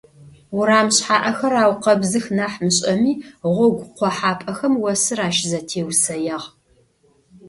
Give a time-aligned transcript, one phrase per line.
[0.57, 3.13] Урам шъхьаӀэхэр аукъэбзых нахь мышӀэми,
[3.53, 6.47] гъогу къохьапӀэхэм осыр ащызэтеусэягъ.